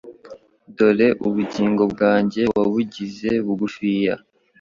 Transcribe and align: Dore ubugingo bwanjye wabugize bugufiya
Dore 0.75 1.07
ubugingo 1.27 1.83
bwanjye 1.93 2.41
wabugize 2.55 3.31
bugufiya 3.45 4.15